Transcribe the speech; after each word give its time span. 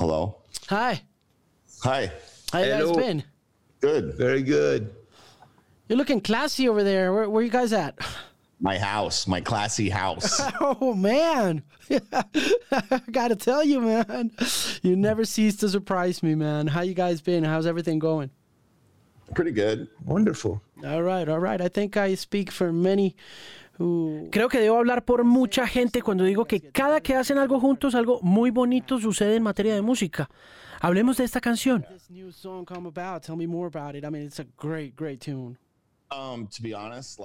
Hello. 0.00 0.34
Hi. 0.70 1.02
Hi. 1.82 2.10
How 2.50 2.60
you 2.60 2.70
guys 2.70 2.96
been? 2.96 3.22
Good. 3.82 4.14
Very 4.14 4.42
good. 4.42 4.94
You're 5.88 5.98
looking 5.98 6.22
classy 6.22 6.70
over 6.70 6.82
there. 6.82 7.12
Where, 7.12 7.28
where 7.28 7.42
you 7.42 7.50
guys 7.50 7.74
at? 7.74 7.98
My 8.62 8.78
house, 8.78 9.26
my 9.26 9.42
classy 9.42 9.90
house. 9.90 10.40
Oh 10.62 10.94
man, 10.94 11.62
I 11.92 13.02
gotta 13.10 13.36
tell 13.36 13.62
you, 13.62 13.82
man, 13.82 14.30
you 14.82 14.96
never 14.96 15.26
cease 15.26 15.56
to 15.56 15.68
surprise 15.68 16.22
me, 16.22 16.34
man. 16.34 16.66
How 16.66 16.80
you 16.80 16.94
guys 16.94 17.20
been? 17.20 17.44
How's 17.44 17.66
everything 17.66 17.98
going? 17.98 18.30
Pretty 19.34 19.52
good. 19.52 19.86
Wonderful. 20.06 20.62
All 20.82 21.02
right, 21.02 21.28
all 21.28 21.40
right. 21.40 21.60
I 21.60 21.68
think 21.68 21.98
I 21.98 22.14
speak 22.14 22.50
for 22.50 22.72
many 22.72 23.16
who. 23.69 23.69
Creo 24.30 24.48
que 24.48 24.58
debo 24.58 24.76
hablar 24.76 25.04
por 25.04 25.24
mucha 25.24 25.66
gente 25.66 26.02
cuando 26.02 26.24
digo 26.24 26.44
que 26.44 26.60
cada 26.60 27.00
que 27.00 27.14
hacen 27.14 27.38
algo 27.38 27.58
juntos, 27.58 27.94
algo 27.94 28.20
muy 28.20 28.50
bonito 28.50 29.00
sucede 29.00 29.36
en 29.36 29.42
materia 29.42 29.74
de 29.74 29.80
música. 29.80 30.28
Hablemos 30.80 31.16
de 31.16 31.24
esta 31.24 31.40
canción. 31.40 31.86
Um, 36.12 36.48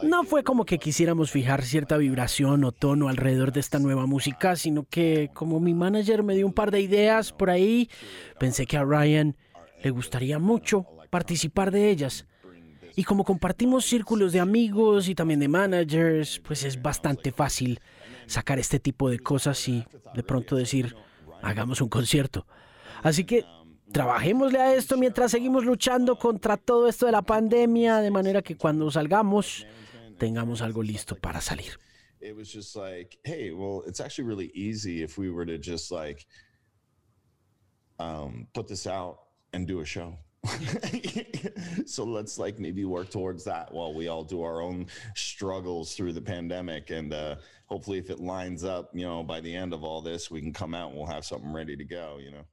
No 0.03 0.23
fue 0.23 0.43
como 0.43 0.63
que 0.63 0.77
quisiéramos 0.77 1.31
fijar 1.31 1.63
cierta 1.63 1.97
vibración 1.97 2.63
o 2.63 2.71
tono 2.71 3.09
alrededor 3.09 3.51
de 3.51 3.59
esta 3.59 3.79
nueva 3.79 4.05
música, 4.05 4.55
sino 4.55 4.83
que 4.83 5.31
como 5.33 5.59
mi 5.59 5.73
manager 5.73 6.21
me 6.23 6.35
dio 6.35 6.45
un 6.45 6.53
par 6.53 6.71
de 6.71 6.81
ideas 6.81 7.33
por 7.33 7.49
ahí, 7.49 7.89
pensé 8.39 8.65
que 8.65 8.77
a 8.77 8.83
Ryan 8.83 9.35
le 9.83 9.89
gustaría 9.89 10.39
mucho 10.39 10.85
participar 11.09 11.71
de 11.71 11.89
ellas. 11.89 12.27
Y 12.95 13.03
como 13.03 13.23
compartimos 13.23 13.85
círculos 13.85 14.31
de 14.31 14.39
amigos 14.39 15.09
y 15.09 15.15
también 15.15 15.39
de 15.39 15.47
managers, 15.47 16.39
pues 16.39 16.63
es 16.63 16.81
bastante 16.81 17.31
fácil 17.31 17.79
sacar 18.25 18.57
este 18.57 18.79
tipo 18.79 19.09
de 19.09 19.19
cosas 19.19 19.67
y 19.67 19.85
de 20.13 20.23
pronto 20.23 20.55
decir, 20.55 20.95
hagamos 21.41 21.81
un 21.81 21.89
concierto. 21.89 22.47
Así 23.03 23.25
que 23.25 23.45
trabajémosle 23.91 24.59
a 24.59 24.75
esto 24.75 24.97
mientras 24.97 25.31
seguimos 25.31 25.65
luchando 25.65 26.17
contra 26.17 26.57
todo 26.57 26.87
esto 26.87 27.05
de 27.05 27.11
la 27.11 27.21
pandemia, 27.21 27.97
de 27.97 28.11
manera 28.11 28.41
que 28.41 28.55
cuando 28.55 28.89
salgamos 28.89 29.67
tengamos 30.17 30.61
algo 30.61 30.81
listo 30.81 31.15
para 31.15 31.41
salir. 31.41 31.77
um, 37.99 38.47
put 38.53 38.67
this 38.67 38.87
out 38.87 39.19
show. 39.85 40.17
so 41.85 42.03
let's 42.03 42.37
like 42.37 42.59
maybe 42.59 42.85
work 42.85 43.09
towards 43.09 43.43
that 43.43 43.71
while 43.73 43.93
we 43.93 44.07
all 44.07 44.23
do 44.23 44.41
our 44.41 44.61
own 44.61 44.85
struggles 45.15 45.95
through 45.95 46.13
the 46.13 46.21
pandemic 46.21 46.89
and 46.91 47.13
uh, 47.13 47.35
hopefully 47.65 47.97
if 47.97 48.09
it 48.09 48.19
lines 48.19 48.63
up 48.63 48.89
you 48.93 49.05
know 49.05 49.23
by 49.23 49.39
the 49.39 49.53
end 49.53 49.73
of 49.73 49.83
all 49.83 50.01
this 50.01 50.29
we 50.31 50.41
can 50.41 50.53
come 50.53 50.73
out 50.73 50.89
and 50.89 50.97
we'll 50.97 51.07
have 51.07 51.25
something 51.25 51.51
ready 51.53 51.75
to 51.75 51.83
go 51.85 52.17
you 52.19 52.31
know 52.31 52.45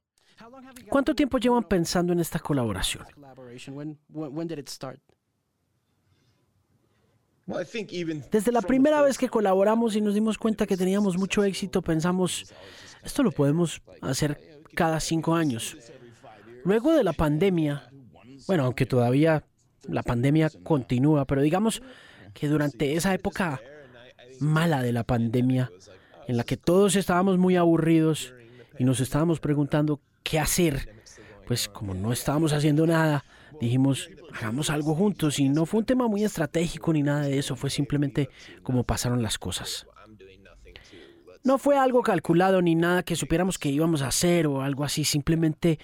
¿Cuánto 0.89 1.15
tiempo 1.15 1.37
llevan 1.37 1.63
pensando 1.63 2.11
en 2.11 2.19
esta 2.19 2.39
colaboración? 2.39 3.05
Well, 7.45 7.61
I 7.61 7.65
think 7.65 7.91
even 7.91 8.23
Desde 8.31 8.51
la 8.51 8.61
primera 8.61 9.01
vez 9.01 9.17
que 9.17 9.29
colaboramos 9.29 9.95
y 9.95 10.01
nos 10.01 10.13
dimos 10.13 10.37
cuenta 10.37 10.65
que 10.65 10.77
teníamos 10.77 11.17
mucho 11.17 11.43
éxito, 11.43 11.81
pensamos, 11.81 12.53
esto 13.03 13.21
lo 13.21 13.31
podemos 13.31 13.81
hacer 14.01 14.63
cada 14.75 14.99
cinco 14.99 15.35
años. 15.35 15.77
Luego 16.65 16.93
de 16.93 17.03
la 17.03 17.13
pandemia, 17.13 17.89
bueno, 18.47 18.65
aunque 18.65 18.85
todavía 18.85 19.43
la 19.87 20.03
pandemia 20.03 20.49
continúa, 20.63 21.25
pero 21.25 21.41
digamos 21.41 21.81
que 22.33 22.47
durante 22.47 22.95
esa 22.95 23.13
época 23.13 23.61
mala 24.39 24.81
de 24.81 24.93
la 24.93 25.03
pandemia, 25.03 25.71
en 26.27 26.37
la 26.37 26.43
que 26.43 26.57
todos 26.57 26.95
estábamos 26.95 27.37
muy 27.37 27.55
aburridos 27.55 28.33
y 28.79 28.85
nos 28.85 28.99
estábamos 28.99 29.39
preguntando 29.39 29.99
qué 30.23 30.39
hacer, 30.39 31.03
pues 31.45 31.67
como 31.67 31.93
no 31.93 32.13
estábamos 32.13 32.53
haciendo 32.53 32.87
nada, 32.87 33.25
dijimos, 33.59 34.09
hagamos 34.33 34.69
algo 34.69 34.95
juntos 34.95 35.39
y 35.39 35.49
no 35.49 35.65
fue 35.65 35.81
un 35.81 35.85
tema 35.85 36.07
muy 36.07 36.23
estratégico 36.23 36.93
ni 36.93 37.03
nada 37.03 37.23
de 37.23 37.37
eso, 37.37 37.55
fue 37.55 37.69
simplemente 37.69 38.29
como 38.63 38.83
pasaron 38.83 39.21
las 39.21 39.37
cosas. 39.37 39.85
No 41.43 41.57
fue 41.57 41.77
algo 41.77 42.01
calculado 42.03 42.61
ni 42.61 42.73
nada 42.73 43.03
que 43.03 43.17
supiéramos 43.17 43.59
que 43.59 43.69
íbamos 43.69 44.01
a 44.01 44.07
hacer 44.07 44.47
o 44.47 44.61
algo 44.61 44.85
así, 44.85 45.03
simplemente 45.03 45.77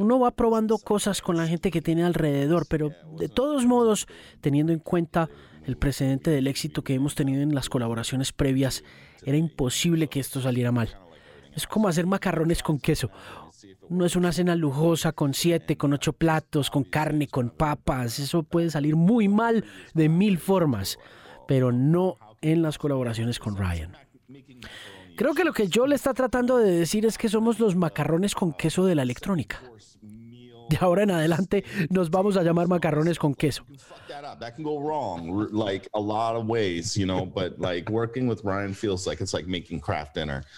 uno 0.00 0.18
va 0.18 0.30
probando 0.30 0.78
cosas 0.78 1.20
con 1.20 1.36
la 1.36 1.46
gente 1.46 1.70
que 1.70 1.82
tiene 1.82 2.04
alrededor, 2.04 2.66
pero 2.66 2.90
de 3.18 3.28
todos 3.28 3.66
modos, 3.66 4.06
teniendo 4.40 4.72
en 4.72 4.78
cuenta 4.78 5.28
el 5.66 5.76
precedente 5.76 6.30
del 6.30 6.46
éxito 6.46 6.82
que 6.82 6.94
hemos 6.94 7.14
tenido 7.14 7.42
en 7.42 7.54
las 7.54 7.68
colaboraciones 7.68 8.32
previas, 8.32 8.82
era 9.26 9.36
imposible 9.36 10.08
que 10.08 10.18
esto 10.18 10.40
saliera 10.40 10.72
mal. 10.72 10.98
Es 11.54 11.66
como 11.66 11.86
hacer 11.86 12.06
macarrones 12.06 12.62
con 12.62 12.78
queso. 12.78 13.10
No 13.90 14.06
es 14.06 14.16
una 14.16 14.32
cena 14.32 14.56
lujosa 14.56 15.12
con 15.12 15.34
siete, 15.34 15.76
con 15.76 15.92
ocho 15.92 16.14
platos, 16.14 16.70
con 16.70 16.84
carne, 16.84 17.26
con 17.26 17.50
papas. 17.50 18.20
Eso 18.20 18.42
puede 18.42 18.70
salir 18.70 18.96
muy 18.96 19.28
mal 19.28 19.66
de 19.92 20.08
mil 20.08 20.38
formas, 20.38 20.98
pero 21.46 21.72
no 21.72 22.16
en 22.40 22.62
las 22.62 22.78
colaboraciones 22.78 23.38
con 23.38 23.54
Ryan. 23.54 23.94
Creo 25.20 25.34
que 25.34 25.44
lo 25.44 25.52
que 25.52 25.68
yo 25.68 25.86
le 25.86 25.96
está 25.96 26.14
tratando 26.14 26.56
de 26.56 26.70
decir 26.70 27.04
es 27.04 27.18
que 27.18 27.28
somos 27.28 27.60
los 27.60 27.76
macarrones 27.76 28.34
con 28.34 28.54
queso 28.54 28.86
de 28.86 28.94
la 28.94 29.02
electrónica. 29.02 29.60
De 30.70 30.78
ahora 30.80 31.02
en 31.02 31.10
adelante 31.10 31.62
nos 31.90 32.10
vamos 32.10 32.38
a 32.38 32.42
llamar 32.42 32.68
macarrones 32.68 33.18
con 33.18 33.34
queso. 33.34 33.66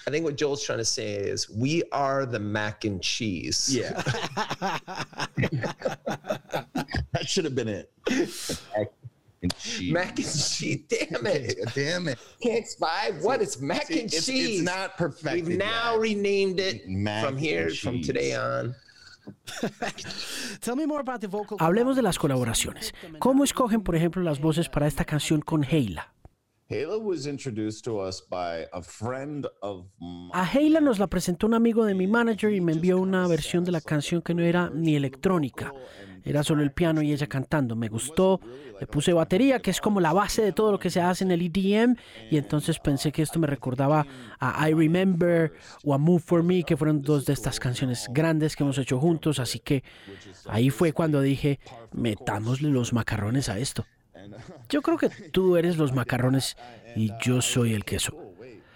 I 0.06 0.12
think 0.12 0.24
what 0.24 0.36
Joel's 0.38 0.62
trying 0.64 0.78
to 0.78 0.84
say 0.84 1.16
is 1.16 1.50
we 1.50 1.82
are 1.90 2.24
the 2.24 2.38
mac 2.38 2.84
and 2.84 3.00
cheese. 3.00 3.68
yeah 3.68 3.90
that 7.10 7.26
should 7.26 7.44
have 7.44 7.56
been 7.56 7.66
it 7.66 7.90
and 9.42 9.56
cheese. 9.58 9.92
Mac 9.92 10.18
and 10.18 10.26
cheese. 10.26 10.80
Damn 10.88 11.26
it. 11.26 11.58
damn 11.74 12.08
it 12.08 12.18
Can't 12.42 12.66
five. 12.78 13.22
What? 13.22 13.42
It's 13.42 13.60
mac 13.60 13.86
See, 13.86 14.00
and 14.00 14.04
it's- 14.08 14.26
cheese. 14.26 14.60
it's 14.60 14.62
not 14.62 14.96
perfected 14.96 15.46
We've 15.48 15.58
now 15.58 15.92
yet. 15.94 16.00
renamed 16.00 16.60
it 16.60 16.88
Mac 16.88 17.24
from 17.24 17.36
here, 17.36 17.70
from 17.70 18.00
today 18.02 18.34
on. 18.34 18.74
Hablemos 21.58 21.96
de 21.96 22.02
las 22.02 22.18
colaboraciones. 22.18 22.92
¿Cómo 23.18 23.44
escogen, 23.44 23.82
por 23.82 23.94
ejemplo, 23.96 24.22
las 24.22 24.40
voces 24.40 24.68
para 24.68 24.86
esta 24.86 25.04
canción 25.04 25.40
con 25.40 25.62
Heila? 25.64 26.12
Halo 26.70 26.98
was 27.00 27.26
introduced 27.26 27.84
to 27.84 27.98
us 28.00 28.22
by 28.30 28.66
a 28.72 28.82
friend 28.82 29.46
of 29.60 29.86
mine. 30.00 30.30
A 30.32 30.44
Heila 30.44 30.80
nos 30.80 30.98
la 30.98 31.06
presentó 31.06 31.46
un 31.46 31.54
amigo 31.54 31.84
de 31.84 31.94
mi 31.94 32.06
manager 32.06 32.50
y 32.52 32.60
me 32.62 32.72
envió 32.72 32.98
una 32.98 33.28
versión 33.28 33.62
de 33.64 33.72
la 33.72 33.80
canción 33.82 34.22
que 34.22 34.32
no 34.34 34.42
era 34.42 34.70
ni 34.70 34.96
electrónica. 34.96 35.74
Era 36.24 36.42
solo 36.42 36.62
el 36.62 36.72
piano 36.72 37.02
y 37.02 37.12
ella 37.12 37.26
cantando. 37.26 37.76
Me 37.76 37.88
gustó, 37.88 38.40
le 38.80 38.86
puse 38.86 39.12
batería, 39.12 39.60
que 39.60 39.70
es 39.70 39.80
como 39.80 40.00
la 40.00 40.12
base 40.12 40.42
de 40.42 40.52
todo 40.52 40.72
lo 40.72 40.78
que 40.78 40.90
se 40.90 41.00
hace 41.00 41.24
en 41.24 41.30
el 41.30 41.42
EDM, 41.42 41.96
y 42.30 42.36
entonces 42.36 42.78
pensé 42.78 43.12
que 43.12 43.22
esto 43.22 43.38
me 43.38 43.46
recordaba 43.46 44.06
a 44.38 44.68
I 44.68 44.74
Remember 44.74 45.52
o 45.84 45.94
a 45.94 45.98
Move 45.98 46.22
For 46.24 46.42
Me, 46.42 46.62
que 46.62 46.76
fueron 46.76 47.02
dos 47.02 47.26
de 47.26 47.32
estas 47.32 47.58
canciones 47.58 48.08
grandes 48.10 48.56
que 48.56 48.62
hemos 48.62 48.78
hecho 48.78 48.98
juntos, 48.98 49.38
así 49.38 49.58
que 49.58 49.82
ahí 50.48 50.70
fue 50.70 50.92
cuando 50.92 51.20
dije, 51.20 51.58
metámosle 51.92 52.68
los 52.70 52.92
macarrones 52.92 53.48
a 53.48 53.58
esto. 53.58 53.84
Yo 54.68 54.82
creo 54.82 54.98
que 54.98 55.08
tú 55.08 55.56
eres 55.56 55.76
los 55.76 55.92
macarrones 55.92 56.56
y 56.94 57.10
yo 57.22 57.42
soy 57.42 57.74
el 57.74 57.84
queso. 57.84 58.21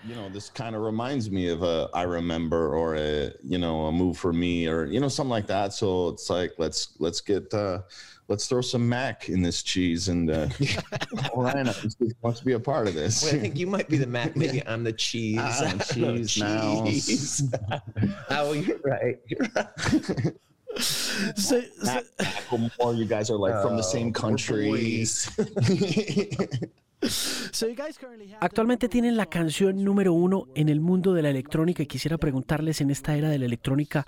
You 0.06 0.14
know, 0.14 0.28
this 0.28 0.48
kind 0.50 0.76
of 0.76 0.82
reminds 0.82 1.30
me 1.30 1.48
of 1.48 1.62
a 1.62 1.88
I 1.94 2.02
remember 2.02 2.74
or 2.74 2.96
a 2.96 3.32
you 3.42 3.58
know 3.58 3.86
a 3.86 3.92
move 3.92 4.16
for 4.18 4.32
me 4.32 4.68
or 4.68 4.84
you 4.86 5.00
know 5.00 5.08
something 5.08 5.30
like 5.30 5.46
that. 5.48 5.72
So 5.72 6.08
it's 6.10 6.30
like 6.30 6.52
let's 6.58 6.94
let's 6.98 7.20
get 7.20 7.52
uh, 7.52 7.80
let's 8.28 8.46
throw 8.46 8.60
some 8.60 8.88
mac 8.88 9.28
in 9.28 9.42
this 9.42 9.62
cheese 9.62 10.08
and 10.08 10.30
uh, 10.30 10.48
Ryan 11.36 11.70
wants 12.22 12.40
to 12.40 12.44
be 12.44 12.52
a 12.52 12.60
part 12.60 12.86
of 12.88 12.94
this. 12.94 13.24
Wait, 13.24 13.34
I 13.34 13.38
think 13.40 13.58
you 13.58 13.66
might 13.66 13.88
be 13.88 13.96
the 13.96 14.06
mac. 14.06 14.36
Maybe 14.36 14.66
I'm 14.66 14.84
the 14.84 14.92
cheese. 14.92 15.38
I'm 15.40 15.78
cheese 15.92 16.38
now. 16.38 16.84
Cheese. 16.84 17.52
oh, 18.30 18.52
you're 18.52 18.78
right. 18.84 19.18
You're 19.28 19.48
right. 19.54 19.68
So- 20.78 21.32
so- 21.36 21.62
Mac- 21.84 22.04
Macklemore, 22.18 22.96
you 22.98 23.06
guys 23.06 23.30
are 23.30 23.38
like 23.38 23.60
from 23.62 23.76
the 23.76 23.82
same 23.82 24.08
Oh, 24.08 24.12
countries. 24.20 25.30
Actualmente 28.40 28.88
tienen 28.88 29.16
la 29.16 29.26
canción 29.26 29.82
número 29.84 30.12
uno 30.12 30.48
en 30.54 30.68
el 30.68 30.80
mundo 30.80 31.14
de 31.14 31.22
la 31.22 31.30
electrónica 31.30 31.82
y 31.82 31.86
quisiera 31.86 32.18
preguntarles 32.18 32.80
en 32.80 32.90
esta 32.90 33.16
era 33.16 33.28
de 33.28 33.38
la 33.38 33.46
electrónica, 33.46 34.06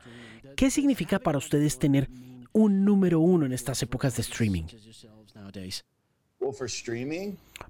¿qué 0.56 0.70
significa 0.70 1.18
para 1.18 1.38
ustedes 1.38 1.78
tener 1.78 2.08
un 2.52 2.84
número 2.84 3.20
uno 3.20 3.46
en 3.46 3.52
estas 3.52 3.82
épocas 3.82 4.16
de 4.16 4.22
streaming? 4.22 4.64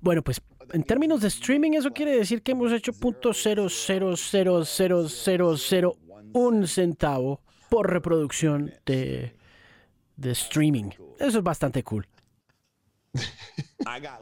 Bueno, 0.01 0.23
pues 0.23 0.41
en 0.73 0.83
términos 0.83 1.21
de 1.21 1.29
streaming 1.29 1.73
eso 1.73 1.91
quiere 1.91 2.17
decir 2.17 2.43
que 2.43 2.53
hemos 2.53 2.73
hecho 2.73 2.93
punto 2.93 3.33
cero 3.33 3.69
cero 3.69 4.15
cero 4.17 4.65
cero 4.65 5.09
cero 5.09 5.57
cero 5.57 5.97
un 6.33 6.67
centavo 6.67 7.41
por 7.69 7.91
reproducción 7.91 8.73
de, 8.85 9.35
de 10.17 10.31
streaming. 10.33 10.91
Eso 11.19 11.39
es 11.39 11.43
bastante 11.45 11.83
cool. 11.83 12.07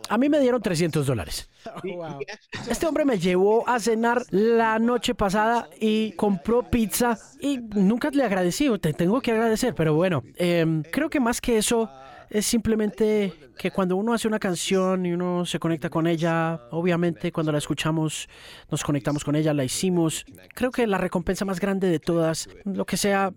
A 0.08 0.18
mí 0.18 0.28
me 0.28 0.40
dieron 0.40 0.60
300 0.62 1.06
dólares. 1.06 1.48
Este 2.70 2.86
hombre 2.86 3.04
me 3.04 3.18
llevó 3.18 3.68
a 3.68 3.78
cenar 3.80 4.24
la 4.30 4.78
noche 4.78 5.14
pasada 5.14 5.68
y 5.80 6.12
compró 6.12 6.62
pizza 6.62 7.18
y 7.40 7.58
nunca 7.58 8.10
le 8.10 8.24
agradecí, 8.24 8.68
te 8.78 8.92
tengo 8.92 9.20
que 9.20 9.32
agradecer, 9.32 9.74
pero 9.74 9.94
bueno, 9.94 10.22
em, 10.36 10.82
creo 10.82 11.10
que 11.10 11.20
más 11.20 11.40
que 11.40 11.58
eso 11.58 11.90
es 12.30 12.46
simplemente 12.46 13.32
que 13.58 13.70
cuando 13.70 13.96
uno 13.96 14.12
hace 14.12 14.26
una 14.28 14.38
canción 14.38 15.06
y 15.06 15.12
uno 15.12 15.44
se 15.44 15.58
conecta 15.58 15.90
con 15.90 16.06
ella, 16.06 16.60
obviamente 16.70 17.32
cuando 17.32 17.52
la 17.52 17.58
escuchamos 17.58 18.28
nos 18.70 18.82
conectamos 18.82 19.24
con 19.24 19.36
ella, 19.36 19.54
la 19.54 19.64
hicimos. 19.64 20.24
Creo 20.54 20.70
que 20.70 20.86
la 20.86 20.98
recompensa 20.98 21.44
más 21.44 21.60
grande 21.60 21.88
de 21.88 22.00
todas, 22.00 22.48
lo 22.64 22.84
que 22.84 22.96
sea 22.96 23.32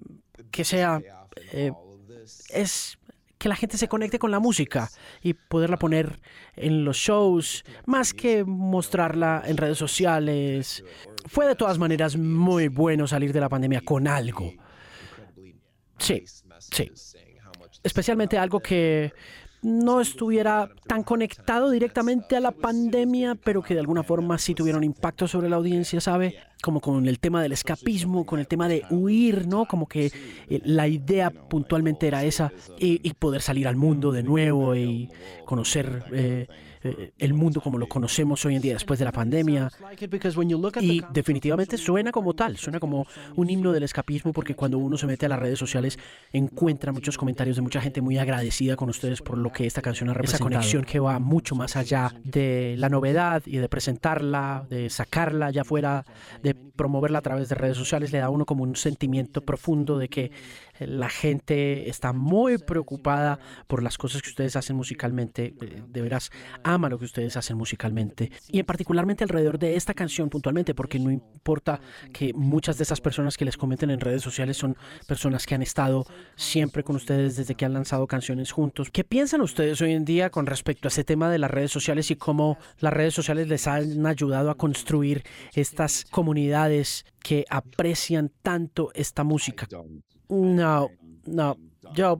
que 0.52 0.64
sea, 0.64 1.02
eh, 1.52 1.72
es 2.50 2.99
que 3.40 3.50
la 3.50 3.56
gente 3.56 3.78
se 3.78 3.88
conecte 3.88 4.20
con 4.20 4.32
la 4.32 4.40
música 4.40 4.92
y 5.24 5.34
poderla 5.34 5.78
poner 5.78 6.20
en 6.56 6.84
los 6.84 6.98
shows, 6.98 7.64
más 7.86 8.14
que 8.14 8.44
mostrarla 8.44 9.42
en 9.46 9.56
redes 9.56 9.78
sociales. 9.78 10.84
Fue 11.26 11.48
de 11.48 11.56
todas 11.56 11.80
maneras 11.80 12.18
muy 12.18 12.68
bueno 12.68 13.08
salir 13.08 13.32
de 13.32 13.40
la 13.40 13.48
pandemia 13.48 13.82
con 13.82 14.08
algo. 14.08 14.54
Sí, 15.98 16.24
sí. 16.60 16.92
Especialmente 17.82 18.38
algo 18.38 18.60
que 18.60 19.14
no 19.62 20.00
estuviera 20.00 20.70
tan 20.88 21.04
conectado 21.04 21.70
directamente 21.70 22.36
a 22.36 22.40
la 22.40 22.52
pandemia, 22.52 23.36
pero 23.36 23.62
que 23.62 23.74
de 23.74 23.82
alguna 23.82 24.04
forma 24.04 24.38
sí 24.38 24.56
tuviera 24.56 24.78
un 24.78 24.84
impacto 24.84 25.28
sobre 25.28 25.50
la 25.50 25.58
audiencia, 25.58 26.00
¿sabe? 26.00 26.38
Como 26.62 26.82
con 26.82 27.08
el 27.08 27.20
tema 27.20 27.42
del 27.42 27.52
escapismo, 27.52 28.26
con 28.26 28.40
el 28.40 28.48
tema 28.48 28.68
de 28.68 28.84
huir, 28.90 29.48
¿no? 29.48 29.66
Como 29.66 29.88
que 29.88 30.12
eh, 30.50 30.62
la 30.64 30.88
idea 30.88 31.30
puntualmente 31.30 32.08
era 32.08 32.24
esa, 32.24 32.52
y, 32.78 33.14
poder 33.14 33.42
salir 33.42 33.68
al 33.68 33.76
mundo 33.76 34.12
de 34.12 34.24
nuevo 34.24 34.76
y 34.76 35.10
conocer... 35.46 36.04
Eh, 36.12 36.48
el 36.82 37.34
mundo 37.34 37.62
como 37.62 37.78
lo 37.78 37.88
conocemos 37.88 38.46
hoy 38.46 38.56
en 38.56 38.62
día 38.62 38.74
después 38.74 39.00
de 39.00 39.06
la 39.06 39.12
pandemia. 39.12 39.72
Y 40.82 41.04
definitivamente 41.12 41.78
suena 41.78 42.12
como 42.12 42.34
tal, 42.34 42.58
suena 42.58 42.80
como 42.80 43.06
un 43.36 43.50
himno 43.50 43.72
del 43.72 43.84
escapismo 43.84 44.34
porque 44.34 44.56
cuando 44.56 44.78
uno 44.78 44.98
se 44.98 45.08
mete 45.08 45.26
a 45.26 45.30
las 45.30 45.40
redes 45.40 45.60
sociales 45.60 45.98
encuentra 46.32 46.92
muchos 46.92 47.18
comentarios 47.18 47.56
de 47.56 47.62
mucha 47.62 47.82
gente 47.82 48.02
muy 48.02 48.18
agradecida 48.18 48.76
con 48.76 48.90
ustedes 48.90 49.22
por 49.22 49.38
lo 49.38 49.52
que 49.52 49.66
esta 49.66 49.82
canción 49.82 50.10
ha 50.10 50.14
representado. 50.14 50.50
Esa 50.50 50.58
conexión 50.58 50.84
que 50.84 51.00
va 51.00 51.20
mucho 51.20 51.56
más 51.56 51.76
allá 51.76 52.14
de 52.24 52.76
la 52.78 52.90
novedad 52.90 53.44
y 53.46 53.58
de 53.58 53.70
presentarla, 53.70 54.66
de 54.70 54.90
sacarla 54.90 55.48
allá 55.48 55.62
afuera, 55.62 56.06
de 56.42 56.54
promoverla 56.56 57.20
a 57.20 57.22
través 57.22 57.50
de 57.50 57.56
redes 57.56 57.78
sociales, 57.78 58.12
le 58.12 58.20
da 58.20 58.26
a 58.26 58.30
uno 58.30 58.46
como 58.46 58.64
un 58.64 58.76
sentimiento 58.76 59.42
profundo 59.42 59.98
de 59.98 60.08
que 60.08 60.32
la 60.80 61.10
gente 61.10 61.90
está 61.90 62.14
muy 62.14 62.58
preocupada 62.58 63.40
por 63.68 63.84
las 63.84 63.98
cosas 63.98 64.22
que 64.22 64.30
ustedes 64.30 64.56
hacen 64.56 64.76
musicalmente. 64.76 65.54
Eh, 65.62 65.84
de 65.88 66.02
veras, 66.02 66.32
ama 66.64 66.90
lo 66.90 66.98
que 66.98 67.06
ustedes 67.06 67.36
hacen 67.38 67.58
musicalmente. 67.58 68.32
Y 68.48 68.60
en 68.60 68.66
particularmente 68.66 69.24
alrededor 69.24 69.60
de 69.60 69.76
esta 69.76 69.94
canción 69.94 70.30
puntualmente, 70.30 70.74
porque 70.74 71.00
no 71.00 71.12
importa 71.12 71.80
que 72.14 72.34
muchas 72.34 72.78
de 72.78 72.84
esas 72.84 73.02
personas 73.02 73.38
que 73.38 73.46
les 73.46 73.58
comenten 73.58 73.90
en 73.90 74.00
redes 74.00 74.22
sociales 74.22 74.58
son 74.58 74.78
personas 75.08 75.46
que 75.46 75.56
han 75.56 75.62
estado 75.62 76.06
siempre 76.36 76.84
con 76.84 76.96
ustedes 76.96 77.36
desde 77.36 77.56
que 77.56 77.66
han 77.66 77.74
lanzado 77.74 78.08
canciones 78.08 78.52
juntos. 78.52 78.90
¿Qué 78.92 79.04
piensan 79.04 79.42
ustedes 79.42 79.82
hoy 79.82 79.94
en 79.94 80.06
día 80.06 80.30
con 80.30 80.46
respecto 80.46 80.88
a 80.88 80.90
ese 80.90 81.04
tema 81.04 81.30
de 81.30 81.40
las 81.40 81.52
redes 81.52 81.72
sociales 81.72 82.12
y 82.12 82.16
cómo 82.16 82.58
las 82.80 82.94
redes 82.94 83.14
sociales 83.14 83.48
les 83.48 83.68
han 83.68 84.06
ayudado 84.06 84.50
a 84.50 84.56
construir 84.56 85.24
estas 85.54 86.06
comunidades 86.06 87.06
que 87.22 87.46
aprecian 87.50 88.32
tanto 88.42 88.92
esta 88.94 89.24
música? 89.24 89.68
No, 90.30 90.90
no, 91.26 91.58
yo 91.94 92.20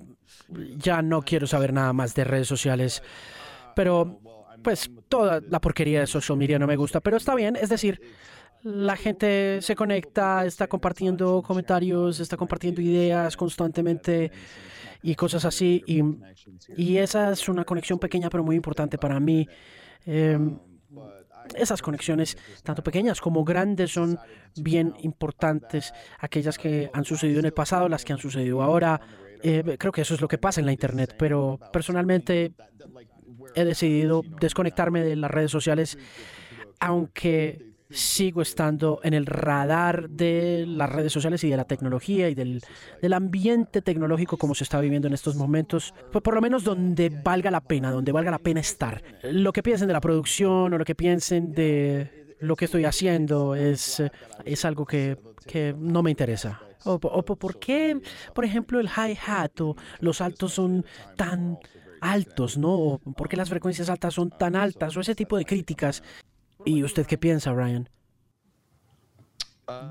ya 0.78 1.02
no 1.02 1.22
quiero 1.22 1.48
saber 1.48 1.74
nada 1.74 1.94
más 1.94 2.16
de 2.16 2.24
redes 2.24 2.48
sociales, 2.48 3.04
pero 3.76 4.20
pues 4.64 4.92
toda 5.08 5.42
la 5.48 5.62
porquería 5.62 6.02
de 6.02 6.08
social 6.08 6.38
media 6.38 6.60
no 6.60 6.68
me 6.68 6.76
gusta, 6.76 7.00
pero 7.00 7.18
está 7.18 7.36
bien, 7.36 7.56
es 7.56 7.70
decir, 7.70 8.02
la 8.64 8.98
gente 8.98 9.62
se 9.62 9.76
conecta, 9.76 10.46
está 10.46 10.68
compartiendo 10.68 11.42
comentarios, 11.42 12.20
está 12.20 12.36
compartiendo 12.36 12.82
ideas 12.82 13.38
constantemente 13.38 14.32
y 15.02 15.16
cosas 15.16 15.46
así, 15.46 15.82
y, 15.88 16.98
esa 16.98 17.32
es 17.32 17.48
una 17.48 17.64
conexión 17.64 18.00
pequeña 18.00 18.30
pero 18.30 18.44
muy 18.44 18.56
importante 18.56 18.98
para 18.98 19.20
mí. 19.20 19.48
Em, 20.06 20.58
esas 21.56 21.82
conexiones, 21.82 22.38
tanto 22.64 22.84
pequeñas 22.84 23.22
como 23.22 23.44
grandes, 23.44 23.92
son 23.92 24.20
bien 24.56 24.94
importantes. 25.02 25.94
Aquellas 26.20 26.58
que 26.58 26.90
han 26.94 27.06
sucedido 27.06 27.40
en 27.40 27.46
el 27.46 27.54
pasado, 27.54 27.90
las 27.90 28.06
que 28.06 28.14
han 28.14 28.20
sucedido 28.20 28.62
ahora. 28.62 29.00
Eh, 29.42 29.78
creo 29.80 29.92
que 29.92 30.02
eso 30.02 30.14
es 30.14 30.22
lo 30.22 30.28
que 30.28 30.38
pasa 30.38 30.60
en 30.60 30.66
la 30.66 30.74
Internet, 30.74 31.16
pero 31.18 31.60
personalmente 31.72 32.54
he 33.56 33.64
decidido 33.64 34.24
desconectarme 34.40 35.02
de 35.02 35.16
las 35.16 35.32
redes 35.32 35.52
sociales, 35.52 35.98
aunque 36.80 37.70
sigo 37.90 38.42
estando 38.42 39.00
en 39.04 39.14
el 39.14 39.26
radar 39.26 40.10
de 40.10 40.66
las 40.68 40.92
redes 40.92 41.12
sociales 41.12 41.44
y 41.44 41.50
de 41.50 41.58
la 41.58 41.66
tecnología 41.66 42.30
y 42.30 42.36
del, 42.36 42.62
del, 43.02 43.14
ambiente 43.14 43.82
tecnológico 43.82 44.38
como 44.38 44.54
se 44.54 44.64
está 44.64 44.80
viviendo 44.80 45.08
en 45.08 45.14
estos 45.14 45.36
momentos, 45.36 45.94
por 46.12 46.36
lo 46.36 46.42
menos 46.42 46.64
donde 46.64 47.10
valga 47.10 47.50
la 47.50 47.62
pena, 47.62 47.92
donde 47.92 48.12
valga 48.12 48.32
la 48.32 48.40
pena 48.40 48.60
estar. 48.60 49.02
Lo 49.24 49.52
que 49.52 49.64
piensen 49.64 49.88
de 49.88 49.94
la 49.94 50.02
producción 50.02 50.74
o 50.74 50.78
lo 50.78 50.86
que 50.86 50.96
piensen 50.96 51.52
de 51.52 52.36
lo 52.40 52.56
que 52.56 52.66
estoy 52.66 52.86
haciendo 52.86 53.56
es, 53.56 54.04
es 54.46 54.66
algo 54.66 54.86
que, 54.86 55.18
que 55.48 55.76
no 55.78 56.04
me 56.04 56.12
interesa. 56.12 56.62
O, 56.86 56.94
o, 56.94 57.24
por 57.24 57.60
qué, 57.60 58.00
por 58.34 58.46
ejemplo, 58.46 58.80
el 58.80 58.88
hi-hat 58.88 59.60
o 59.62 59.76
los 60.00 60.22
altos 60.22 60.54
son 60.54 60.86
tan 61.18 61.58
altos, 62.00 62.58
¿no? 62.58 62.72
O 62.72 63.00
por 63.00 63.28
qué 63.28 63.36
las 63.36 63.50
frecuencias 63.50 63.90
altas 63.90 64.14
son 64.14 64.30
tan 64.30 64.56
altas 64.56 64.96
o 64.96 65.02
ese 65.02 65.16
tipo 65.16 65.38
de 65.38 65.44
críticas 65.44 66.02
¿Y 66.66 66.84
usted 66.84 67.06
qué 67.06 67.18
piensa, 67.18 67.54
Ryan? 67.54 67.90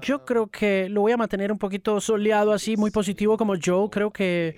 Yo 0.03 0.25
creo 0.25 0.49
que 0.49 0.88
lo 0.88 1.03
voy 1.03 1.12
a 1.12 1.17
mantener 1.17 1.53
un 1.53 1.59
poquito 1.59 2.00
soleado 2.00 2.53
así, 2.53 2.76
muy 2.76 2.91
positivo 2.91 3.37
como 3.37 3.55
Joe. 3.62 3.88
Creo 3.91 4.12
que 4.12 4.56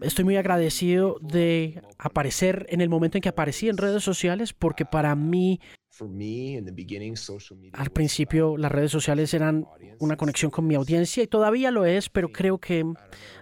estoy 0.00 0.24
muy 0.24 0.36
agradecido 0.36 1.18
de 1.20 1.82
aparecer 1.98 2.66
en 2.70 2.80
el 2.80 2.88
momento 2.88 3.18
en 3.18 3.22
que 3.22 3.28
aparecí 3.28 3.68
en 3.68 3.76
redes 3.76 4.04
sociales 4.04 4.52
porque 4.52 4.84
para 4.84 5.14
mí 5.16 5.60
al 7.72 7.90
principio 7.90 8.56
las 8.56 8.72
redes 8.72 8.90
sociales 8.90 9.34
eran 9.34 9.66
una 9.98 10.16
conexión 10.16 10.50
con 10.50 10.66
mi 10.66 10.74
audiencia 10.74 11.22
y 11.22 11.26
todavía 11.26 11.70
lo 11.70 11.84
es, 11.84 12.08
pero 12.08 12.30
creo 12.30 12.58
que, 12.58 12.84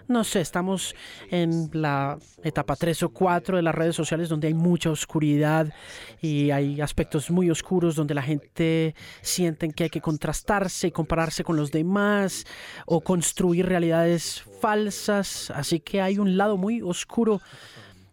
no 0.07 0.23
sé, 0.23 0.41
estamos 0.41 0.93
en 1.31 1.69
la 1.73 2.17
etapa 2.43 2.75
3 2.75 3.03
o 3.03 3.09
4 3.09 3.57
de 3.57 3.63
las 3.63 3.73
redes 3.73 3.95
sociales 3.95 4.29
donde 4.29 4.47
hay 4.47 4.53
mucha 4.53 4.89
oscuridad 4.89 5.73
y 6.21 6.51
hay 6.51 6.81
aspectos 6.81 7.31
muy 7.31 7.49
oscuros 7.49 7.95
donde 7.95 8.13
la 8.13 8.23
gente 8.23 8.93
siente 9.21 9.69
que 9.69 9.85
hay 9.85 9.89
que 9.89 10.01
contrastarse 10.01 10.87
y 10.87 10.91
compararse 10.91 11.43
con 11.43 11.55
los 11.55 11.71
demás 11.71 12.45
o 12.85 13.01
construir 13.01 13.65
realidades 13.65 14.43
falsas. 14.59 15.51
Así 15.51 15.79
que 15.79 16.01
hay 16.01 16.17
un 16.17 16.37
lado 16.37 16.57
muy 16.57 16.81
oscuro 16.81 17.41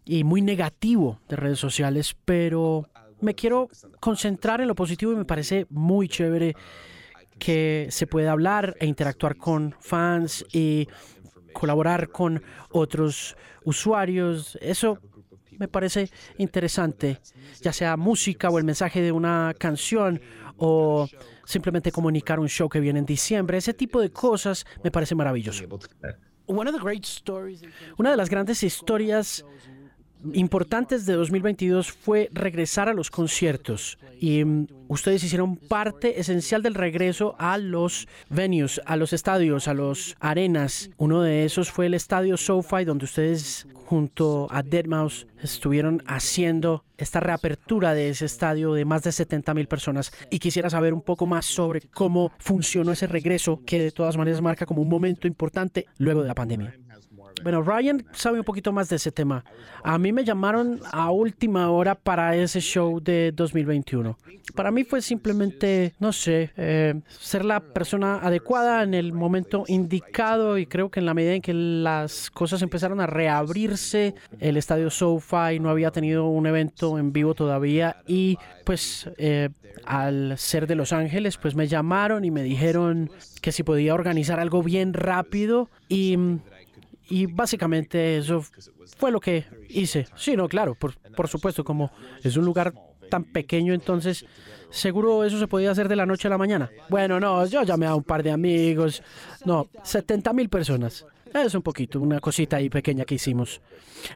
y 0.05 0.23
muy 0.23 0.41
negativo 0.41 1.19
de 1.29 1.37
redes 1.37 1.59
sociales, 1.59 2.17
pero 2.25 2.89
me 3.21 3.35
quiero 3.35 3.69
concentrar 4.01 4.61
en 4.61 4.69
lo 4.69 4.75
positivo 4.75 5.13
y 5.13 5.17
me 5.17 5.25
parece 5.25 5.67
muy 5.71 6.09
chévere 6.09 6.55
que 7.39 7.87
se 7.91 8.07
pueda 8.07 8.33
hablar 8.33 8.77
e 8.81 8.87
interactuar 8.87 9.37
con 9.37 9.75
fans 9.81 10.45
y 10.53 10.89
colaborar 11.53 12.09
con 12.09 12.43
otros 12.71 13.37
usuarios. 13.65 14.59
Eso 14.61 14.99
me 15.59 15.69
parece 15.69 16.11
interesante, 16.39 17.19
ya 17.61 17.73
sea 17.73 17.97
música 17.97 18.51
o 18.51 18.59
el 18.59 18.65
mensaje 18.65 19.01
de 19.01 19.13
una 19.13 19.55
canción 19.59 20.21
o 20.59 21.09
simplemente 21.45 21.93
comunicar 21.93 22.41
un 22.41 22.49
show 22.49 22.69
que 22.69 22.81
viene 22.81 22.99
en 22.99 23.07
diciembre. 23.07 23.59
Ese 23.59 23.75
tipo 23.75 24.01
de 24.01 24.11
cosas 24.11 24.67
me 24.83 24.91
parece 24.91 25.15
maravilloso. 25.15 25.65
Una 27.99 28.11
de 28.11 28.17
las 28.17 28.31
grandes 28.31 28.63
historias 28.63 29.45
importantes 30.35 31.07
de 31.07 31.15
2022 31.15 31.93
fue 31.93 32.29
regresar 32.33 32.89
a 32.89 32.95
los 32.95 33.11
conciertos 33.11 33.99
y 34.19 34.45
mm, 34.45 34.67
ustedes 34.89 35.25
hicieron 35.25 35.57
parte 35.57 36.21
esencial 36.21 36.63
del 36.63 36.75
regreso 36.75 37.35
a 37.39 37.59
los 37.59 38.09
venues, 38.29 38.81
a 38.87 38.97
los 38.97 39.13
estadios, 39.13 39.69
a 39.69 39.75
los 39.75 40.17
arenas. 40.21 40.91
Uno 40.97 41.23
de 41.23 41.45
esos 41.45 41.71
fue 41.71 41.87
el 41.87 41.95
estadio 41.95 42.37
SoFi 42.37 42.85
donde 42.85 43.05
ustedes 43.05 43.67
junto 43.87 44.49
a 44.51 44.63
Deadmau5 44.63 45.27
estuvieron 45.43 46.03
haciendo 46.07 46.85
esta 46.99 47.21
reapertura 47.21 47.95
de 47.95 48.09
ese 48.09 48.25
estadio 48.25 48.73
de 48.73 48.85
más 48.85 49.03
de 49.03 49.13
70 49.13 49.55
mil 49.55 49.69
personas 49.69 50.13
y 50.31 50.39
quisiera 50.39 50.71
saber 50.71 50.93
un 50.93 51.03
poco 51.03 51.27
más 51.27 51.47
sobre 51.47 51.83
cómo 51.83 52.33
funcionó 52.39 52.93
ese 52.93 53.07
regreso 53.07 53.61
que 53.65 53.79
de 53.79 53.93
todas 53.93 54.17
maneras 54.17 54.41
marca 54.41 54.67
como 54.67 54.83
un 54.83 54.89
momento 54.89 55.27
importante 55.29 55.87
luego 55.99 56.23
de 56.23 56.29
la 56.29 56.35
pandemia. 56.35 56.75
Bueno, 57.43 57.63
Ryan 57.63 58.05
sabe 58.13 58.39
un 58.39 58.45
poquito 58.45 58.73
más 58.73 58.89
de 58.89 58.97
ese 58.97 59.13
tema. 59.13 59.45
A 59.85 59.99
mí 59.99 60.13
me 60.13 60.25
llamaron 60.25 60.81
a 60.91 61.11
última 61.11 61.71
hora 61.71 61.95
para 61.95 62.35
ese 62.35 62.61
show 62.61 63.01
de 63.01 63.33
2021. 63.33 64.17
Para 64.55 64.71
mí 64.71 64.85
fue 64.85 65.03
simplemente, 65.03 65.95
no 65.99 66.13
sé, 66.13 66.51
eh, 66.57 66.95
ser 67.09 67.45
la 67.45 67.61
persona 67.61 68.19
adecuada 68.19 68.83
en 68.83 68.95
el 68.95 69.13
momento 69.13 69.65
indicado 69.69 70.57
y 70.57 70.67
creo 70.67 70.91
que 70.91 71.01
en 71.01 71.07
la 71.07 71.15
medida 71.15 71.35
en 71.35 71.43
que 71.43 71.53
las 71.53 72.31
cosas 72.31 72.63
empezaron 72.63 73.01
a 73.01 73.07
reabrirse, 73.07 74.15
el 74.41 74.57
estadio 74.57 74.91
SoFi 74.91 75.61
no 75.61 75.69
había 75.69 75.91
tenido 75.91 76.27
un 76.27 76.47
evento 76.47 76.99
en 76.99 77.13
vivo 77.13 77.35
todavía 77.35 77.97
y 78.07 78.39
pues 78.65 79.11
eh, 79.19 79.51
al 79.85 80.39
ser 80.39 80.67
de 80.67 80.75
Los 80.75 80.93
Ángeles, 80.93 81.37
pues 81.37 81.55
me 81.55 81.69
llamaron 81.69 82.25
y 82.25 82.31
me 82.31 82.43
dijeron 82.43 83.11
que 83.43 83.53
si 83.53 83.63
podía 83.63 83.95
organizar 83.95 84.41
algo 84.41 84.63
bien 84.63 84.95
rápido 84.95 85.69
y 85.89 86.17
y 87.09 87.27
básicamente 87.27 88.19
eso 88.19 88.45
fue 88.97 89.11
lo 89.11 89.21
que 89.21 89.45
hice. 89.69 90.07
Sí, 90.17 90.37
no, 90.37 90.49
claro, 90.49 90.75
por, 90.75 90.97
por 91.13 91.29
supuesto, 91.29 91.65
como 91.65 91.91
es 92.23 92.37
un 92.37 92.45
lugar 92.45 92.75
tan 93.09 93.25
pequeño, 93.25 93.73
entonces 93.73 94.27
seguro 94.71 95.25
eso 95.25 95.39
se 95.39 95.47
podía 95.47 95.71
hacer 95.71 95.89
de 95.89 95.97
la 95.97 96.07
noche 96.07 96.29
a 96.29 96.31
la 96.31 96.39
mañana. 96.39 96.71
Bueno, 96.89 97.21
no, 97.21 97.47
yo 97.47 97.63
llamé 97.63 97.87
a 97.87 97.95
un 97.95 98.03
par 98.03 98.23
de 98.23 98.31
amigos. 98.31 99.03
No, 99.45 99.69
70 99.83 100.33
mil 100.33 100.49
personas. 100.49 101.07
Es 101.33 101.55
un 101.55 101.63
poquito, 101.63 102.01
una 102.01 102.21
cosita 102.21 102.57
ahí 102.57 102.71
pequeña 102.71 103.05
que 103.05 103.17
hicimos. 103.17 103.61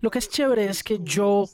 Lo 0.01 0.11
que 0.11 0.19
es 0.19 0.29
chévere 0.29 0.67
es 0.67 0.83
que 0.83 1.01
yo 1.03 1.45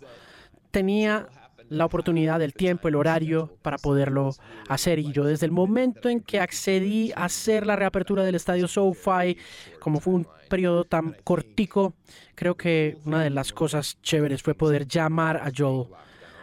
tenía 0.70 1.28
la 1.68 1.84
oportunidad, 1.84 2.40
el 2.42 2.54
tiempo, 2.54 2.88
el 2.88 2.94
horario 2.94 3.56
para 3.62 3.78
poderlo 3.78 4.30
hacer. 4.68 4.98
Y 4.98 5.12
yo 5.12 5.24
desde 5.24 5.46
el 5.46 5.52
momento 5.52 6.08
en 6.08 6.20
que 6.20 6.40
accedí 6.40 7.12
a 7.12 7.24
hacer 7.24 7.66
la 7.66 7.76
reapertura 7.76 8.22
del 8.22 8.34
estadio 8.34 8.68
SoFi, 8.68 9.36
como 9.80 10.00
fue 10.00 10.14
un 10.14 10.26
periodo 10.48 10.84
tan 10.84 11.16
cortico, 11.24 11.94
creo 12.34 12.56
que 12.56 12.98
una 13.04 13.22
de 13.22 13.30
las 13.30 13.52
cosas 13.52 13.98
chéveres 14.02 14.42
fue 14.42 14.54
poder 14.54 14.86
llamar 14.86 15.36
a 15.38 15.50
Joel. 15.56 15.88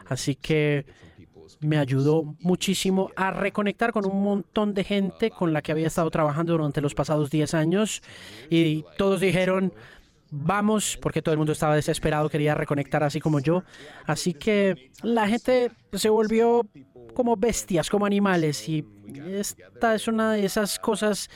Así 0.08 0.36
que 0.36 0.86
me 1.62 1.78
ayudó 1.78 2.36
muchísimo 2.40 3.12
a 3.16 3.32
reconectar 3.32 3.94
con 3.94 4.06
un 4.06 4.22
montón 4.22 4.74
de 4.74 4.84
gente 4.84 5.32
con 5.32 5.54
la 5.54 5.62
que 5.62 5.72
había 5.72 5.88
estado 5.88 6.10
trabajando 6.12 6.54
durante 6.54 6.82
los 6.82 6.94
pasados 6.94 7.30
10 7.30 7.54
años 7.54 8.02
y 8.50 8.84
todos 8.98 9.22
dijeron, 9.22 9.74
vamos, 10.34 10.98
porque 11.00 11.22
todo 11.22 11.32
el 11.34 11.38
mundo 11.38 11.54
estaba 11.54 11.76
desesperado, 11.76 12.28
quería 12.28 12.56
reconectar 12.56 13.04
así 13.04 13.20
como 13.20 13.40
yo. 13.40 13.64
Así 14.06 14.34
que 14.34 14.92
la 15.04 15.28
gente 15.28 15.72
se 15.94 16.10
volvió 16.10 16.68
como 17.14 17.38
bestias, 17.38 17.90
como 17.90 18.06
animales. 18.06 18.68
Y 18.68 18.84
esta 19.28 19.94
es 19.94 20.08
una 20.08 20.34
de 20.34 20.46
esas 20.46 20.80
cosas 20.80 21.30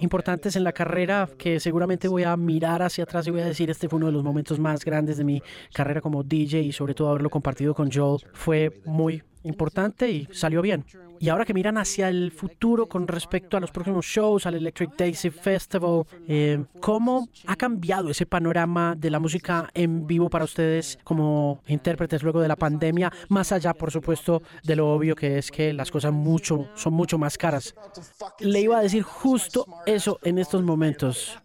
importantes 0.00 0.56
en 0.56 0.62
la 0.62 0.72
carrera 0.72 1.28
que 1.38 1.58
seguramente 1.58 2.06
voy 2.06 2.22
a 2.22 2.36
mirar 2.36 2.82
hacia 2.82 3.04
atrás 3.04 3.26
y 3.26 3.30
voy 3.30 3.40
a 3.40 3.46
decir, 3.46 3.70
este 3.70 3.88
fue 3.88 3.96
uno 3.96 4.06
de 4.06 4.12
los 4.12 4.22
momentos 4.22 4.58
más 4.58 4.84
grandes 4.84 5.16
de 5.16 5.24
mi 5.24 5.42
carrera 5.72 6.00
como 6.00 6.22
DJ 6.22 6.60
y 6.60 6.72
sobre 6.72 6.94
todo 6.94 7.08
haberlo 7.08 7.30
compartido 7.30 7.74
con 7.74 7.90
Joel 7.90 8.22
fue 8.32 8.80
muy 8.84 9.22
importante 9.44 10.10
y 10.10 10.28
salió 10.32 10.62
bien. 10.62 10.84
Y 11.20 11.30
ahora 11.30 11.44
que 11.44 11.54
miran 11.54 11.78
hacia 11.78 12.08
el 12.08 12.30
futuro 12.30 12.86
con 12.86 13.08
respecto 13.08 13.56
a 13.56 13.60
los 13.60 13.72
próximos 13.72 14.06
shows, 14.06 14.46
al 14.46 14.54
Electric 14.54 14.96
Daisy 14.96 15.30
Festival, 15.30 16.04
eh, 16.28 16.64
¿cómo 16.80 17.28
ha 17.46 17.56
cambiado 17.56 18.10
ese 18.10 18.24
panorama 18.24 18.94
de 18.96 19.10
la 19.10 19.18
música 19.18 19.68
en 19.74 20.06
vivo 20.06 20.30
para 20.30 20.44
ustedes 20.44 20.98
como 21.02 21.60
intérpretes 21.66 22.22
luego 22.22 22.40
de 22.40 22.46
la 22.46 22.54
pandemia? 22.54 23.12
Más 23.28 23.50
allá, 23.50 23.74
por 23.74 23.90
supuesto, 23.90 24.42
de 24.62 24.76
lo 24.76 24.92
obvio 24.92 25.16
que 25.16 25.38
es 25.38 25.50
que 25.50 25.72
las 25.72 25.90
cosas 25.90 26.12
mucho, 26.12 26.68
son 26.74 26.92
mucho 26.92 27.18
más 27.18 27.36
caras. 27.36 27.74
Le 28.38 28.60
iba 28.60 28.78
a 28.78 28.82
decir 28.82 29.02
justo 29.02 29.66
eso 29.86 30.20
en 30.22 30.38
estos 30.38 30.62
momentos. 30.62 31.36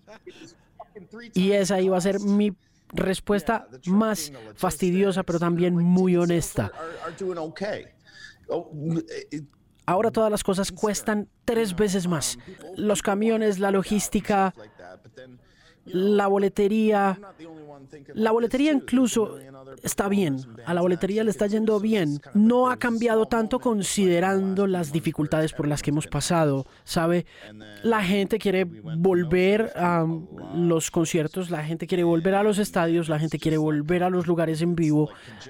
Y 1.34 1.52
esa 1.52 1.82
iba 1.82 1.98
a 1.98 2.02
ser 2.02 2.20
mi 2.20 2.54
respuesta 2.94 3.68
más 3.86 4.32
fastidiosa, 4.56 5.24
pero 5.24 5.40
también 5.40 5.76
muy 5.76 6.16
honesta. 6.16 6.72
Ahora 9.86 10.12
todas 10.12 10.32
las 10.32 10.44
cosas 10.44 10.72
cuestan 10.72 11.28
tres 11.46 11.76
veces 11.76 12.08
más. 12.08 12.38
Los 12.78 13.02
camiones, 13.02 13.60
la 13.60 13.72
logística, 13.72 14.54
la 15.86 16.28
boletería. 16.28 17.20
La 18.14 18.32
boletería 18.32 18.72
incluso 18.72 19.38
está 19.82 20.08
bien. 20.10 20.38
A 20.66 20.74
la 20.74 20.82
boletería 20.82 21.24
le 21.24 21.32
está 21.32 21.48
yendo 21.48 21.80
bien. 21.80 22.20
No 22.34 22.70
ha 22.70 22.78
cambiado 22.78 23.26
tanto 23.26 23.60
considerando 23.60 24.68
las 24.68 24.92
dificultades 24.92 25.54
por 25.54 25.68
las 25.68 25.82
que 25.82 25.90
hemos 25.90 26.08
pasado. 26.08 26.66
¿Sabe? 26.84 27.26
La 27.84 28.04
gente 28.04 28.40
quiere 28.40 28.66
volver 28.66 29.72
a 29.76 30.06
los 30.56 30.92
conciertos, 30.92 31.50
la 31.50 31.64
gente 31.64 31.88
quiere 31.88 32.04
volver 32.04 32.36
a 32.36 32.44
los 32.44 32.58
estadios, 32.60 33.10
la 33.10 33.20
gente 33.20 33.40
quiere 33.40 33.58
volver 33.58 34.04
a 34.04 34.10
los 34.10 34.28
lugares 34.28 34.62
en 34.62 34.76
vivo. 34.76 35.10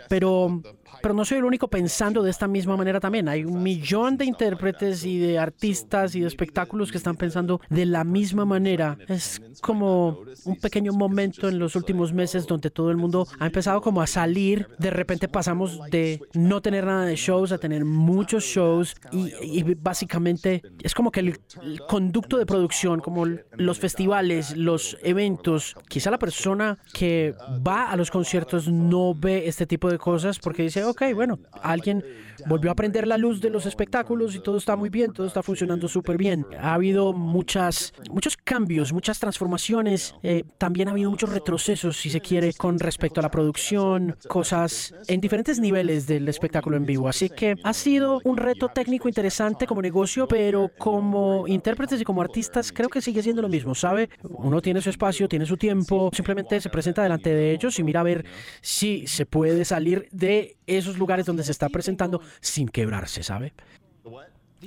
Pero 0.09 0.61
pero 1.01 1.13
no 1.13 1.25
soy 1.25 1.39
el 1.39 1.45
único 1.45 1.67
pensando 1.67 2.23
de 2.23 2.31
esta 2.31 2.47
misma 2.47 2.77
manera 2.77 2.99
también. 2.99 3.27
Hay 3.27 3.45
un 3.45 3.61
millón 3.61 4.17
de 4.17 4.25
intérpretes 4.25 5.05
y 5.05 5.19
de 5.19 5.39
artistas 5.39 6.15
y 6.15 6.21
de 6.21 6.27
espectáculos 6.27 6.91
que 6.91 6.97
están 6.97 7.15
pensando 7.15 7.61
de 7.69 7.85
la 7.85 8.03
misma 8.03 8.45
manera. 8.45 8.97
Es 9.07 9.41
como 9.61 10.19
un 10.45 10.55
pequeño 10.57 10.93
momento 10.93 11.47
en 11.47 11.59
los 11.59 11.75
últimos 11.75 12.13
meses 12.13 12.47
donde 12.47 12.69
todo 12.69 12.91
el 12.91 12.97
mundo 12.97 13.27
ha 13.39 13.45
empezado 13.45 13.81
como 13.81 14.01
a 14.01 14.07
salir. 14.07 14.67
De 14.79 14.89
repente 14.89 15.27
pasamos 15.27 15.79
de 15.89 16.21
no 16.33 16.61
tener 16.61 16.85
nada 16.85 17.05
de 17.05 17.15
shows 17.15 17.51
a 17.51 17.57
tener 17.57 17.85
muchos 17.85 18.43
shows 18.43 18.95
y, 19.11 19.63
básicamente 19.75 20.61
es 20.81 20.93
como 20.93 21.11
que 21.11 21.21
el, 21.21 21.39
el 21.61 21.81
conducto 21.87 22.37
de 22.37 22.45
producción, 22.45 22.99
como 22.99 23.25
los 23.25 23.79
festivales, 23.79 24.55
los 24.55 24.97
eventos, 25.03 25.75
quizá 25.87 26.11
la 26.11 26.19
persona 26.19 26.77
que 26.93 27.35
va 27.65 27.89
a 27.89 27.95
los 27.95 28.11
conciertos 28.11 28.67
no 28.67 29.13
ve 29.13 29.47
este 29.47 29.65
tipo 29.65 29.89
de 29.89 29.97
cosas 29.97 30.39
porque 30.39 30.63
dice, 30.63 30.82
ok, 30.83 31.01
bueno, 31.13 31.39
alguien 31.61 32.03
volvió 32.47 32.71
a 32.71 32.75
prender 32.75 33.07
la 33.07 33.17
luz 33.17 33.41
de 33.41 33.49
los 33.49 33.65
espectáculos 33.65 34.35
y 34.35 34.39
todo 34.39 34.57
está 34.57 34.75
muy 34.75 34.89
bien, 34.89 35.13
todo 35.13 35.27
está 35.27 35.43
funcionando 35.43 35.87
súper 35.87 36.17
bien. 36.17 36.45
Ha 36.59 36.73
habido 36.73 37.13
muchas, 37.13 37.93
muchos 38.11 38.37
cambios, 38.37 38.93
muchas 38.93 39.19
transformaciones, 39.19 40.15
eh, 40.23 40.43
también 40.57 40.87
ha 40.87 40.91
habido 40.91 41.09
muchos 41.09 41.31
retrocesos, 41.31 41.97
si 41.97 42.09
se 42.09 42.21
quiere, 42.21 42.53
con 42.53 42.79
respecto 42.79 43.19
a 43.19 43.23
la 43.23 43.31
producción, 43.31 44.15
cosas 44.27 44.93
en 45.07 45.21
diferentes 45.21 45.59
niveles 45.59 46.07
del 46.07 46.27
espectáculo 46.27 46.77
en 46.77 46.85
vivo. 46.85 47.07
Así 47.07 47.29
que 47.29 47.55
ha 47.63 47.73
sido 47.73 48.21
un 48.23 48.37
reto 48.37 48.69
técnico 48.69 49.07
interesante 49.07 49.67
como 49.67 49.81
negocio, 49.81 50.27
pero 50.27 50.71
como 50.77 51.47
intérpretes 51.47 52.01
y 52.01 52.03
como 52.03 52.21
artistas 52.21 52.71
creo 52.71 52.89
que 52.89 53.01
sigue 53.01 53.23
siendo 53.23 53.41
lo 53.41 53.49
mismo, 53.49 53.75
¿sabe? 53.75 54.09
Uno 54.23 54.61
tiene 54.61 54.81
su 54.81 54.89
espacio, 54.89 55.27
tiene 55.27 55.45
su 55.45 55.57
tiempo, 55.57 56.09
simplemente 56.13 56.59
se 56.59 56.69
presenta 56.69 57.03
delante 57.03 57.33
de 57.33 57.51
ellos 57.51 57.77
y 57.79 57.83
mira 57.83 58.01
a 58.01 58.03
ver 58.03 58.25
si 58.61 59.07
se 59.07 59.25
puede 59.25 59.65
salir 59.65 60.07
de 60.11 60.57
esos 60.67 60.97
lugares 60.97 61.25
donde 61.25 61.43
se 61.43 61.51
está 61.51 61.69
presentando 61.69 62.21
sin 62.41 62.67
quebrarse, 62.67 63.23
¿sabe? 63.23 63.53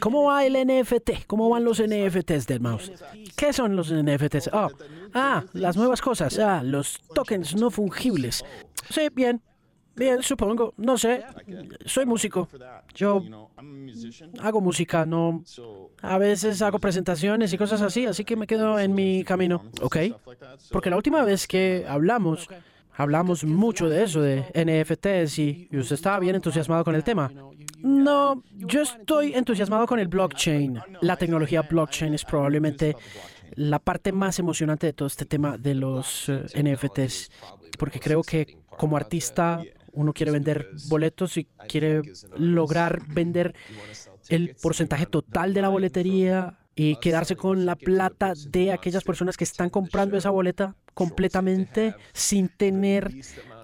¿Cómo 0.01 0.25
va 0.25 0.45
el 0.45 0.55
NFT? 0.55 1.27
¿Cómo 1.27 1.49
van 1.49 1.65
los 1.65 1.83
NFTs 1.83 2.47
del 2.47 2.61
mouse? 2.61 2.93
¿Qué 3.37 3.53
son 3.53 3.77
los 3.77 3.93
NFTs? 3.93 4.51
Oh, 4.53 4.69
ah, 5.15 5.45
las 5.53 5.77
nuevas 5.77 6.01
cosas. 6.01 6.39
Ah, 6.39 6.63
los 6.63 7.01
tokens 7.15 7.55
no 7.57 7.71
fungibles. 7.71 8.45
Sí, 8.91 9.09
bien. 9.15 9.41
Bien, 9.95 10.23
supongo. 10.23 10.75
No 10.77 10.99
sé. 10.99 11.25
Soy 11.87 12.05
músico. 12.05 12.49
Yo 12.95 13.23
hago 14.41 14.61
música, 14.61 15.07
no. 15.07 15.43
A 16.03 16.19
veces 16.19 16.61
hago 16.61 16.79
presentaciones 16.79 17.53
y 17.53 17.59
cosas 17.59 17.81
así, 17.81 18.05
así 18.05 18.25
que 18.25 18.37
me 18.37 18.47
quedo 18.47 18.79
en 18.79 18.95
mi 18.95 19.25
camino. 19.25 19.65
¿Ok? 19.81 19.97
Porque 20.71 20.91
la 20.91 20.97
última 20.97 21.25
vez 21.25 21.47
que 21.47 21.87
hablamos, 21.89 22.49
hablamos 22.97 23.45
mucho 23.45 23.88
de 23.88 24.05
eso, 24.05 24.21
de 24.21 24.45
NFTs, 24.55 25.38
y, 25.38 25.69
usted 25.73 25.95
estaba 25.95 26.19
bien 26.19 26.35
entusiasmado 26.35 26.85
con 26.85 26.95
el 26.95 27.05
tema. 27.05 27.31
No, 27.83 28.43
yo 28.55 28.83
estoy 28.83 29.35
entusiasmado 29.35 29.87
con 29.87 29.99
el 29.99 30.09
blockchain. 30.09 30.81
La 31.03 31.17
tecnología 31.17 31.62
blockchain 31.62 32.15
es 32.15 32.25
probablemente 32.25 32.97
la 33.55 33.79
parte 33.79 34.12
más 34.12 34.38
emocionante 34.38 34.87
de 34.87 34.93
todo 34.93 35.07
este 35.07 35.25
tema 35.25 35.57
de 35.57 35.75
los 35.75 36.29
eh, 36.29 36.45
NFTs, 36.62 37.31
porque 37.79 38.00
creo 38.00 38.23
que 38.23 38.59
como 38.69 38.97
artista 38.97 39.62
uno 39.93 40.12
quiere 40.12 40.33
vender 40.33 40.71
boletos 40.88 41.37
y 41.38 41.45
quiere 41.69 42.03
lograr 42.37 43.03
vender 43.09 43.55
el 44.29 44.55
porcentaje 44.61 45.07
total 45.07 45.55
de 45.55 45.62
la 45.62 45.69
boletería 45.69 46.59
y 46.76 46.97
quedarse 46.97 47.35
con 47.37 47.64
la 47.64 47.75
plata 47.75 48.35
de 48.50 48.71
aquellas 48.71 49.02
personas 49.02 49.37
que 49.37 49.45
están 49.45 49.71
comprando 49.71 50.16
esa 50.16 50.30
boleta 50.30 50.76
completamente 50.92 51.95
sin 52.12 52.49
tener 52.49 53.12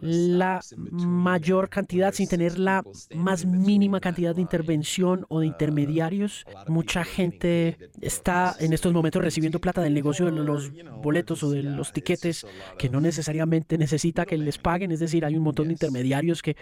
la 0.03 0.61
mayor 0.91 1.69
cantidad, 1.69 2.13
sin 2.13 2.29
tener 2.29 2.59
la 2.59 2.83
más 3.15 3.47
mínima 3.47 4.01
cantidad 4.01 4.35
de 4.35 4.43
intervención 4.43 5.25
o 5.29 5.41
de 5.41 5.47
intermediarios. 5.47 6.45
Mucha 6.67 7.05
gente 7.05 7.79
está 8.01 8.57
en 8.59 8.73
estos 8.73 8.93
momentos 8.93 9.23
recibiendo 9.23 9.61
plata 9.61 9.81
del 9.81 9.95
negocio 9.95 10.27
de 10.27 10.33
los 10.33 10.73
boletos 11.03 11.43
o 11.45 11.51
de 11.51 11.63
los 11.63 11.93
tiquetes 11.93 12.45
que 12.79 12.89
no 12.89 13.01
necesariamente 13.01 13.79
necesita 13.79 14.27
que 14.27 14.37
les 14.37 14.59
paguen. 14.59 14.91
Es 14.91 15.01
decir, 15.01 15.25
hay 15.25 15.37
un 15.37 15.45
montón 15.45 15.69
de 15.69 15.75
intermediarios 15.75 16.43
que 16.43 16.57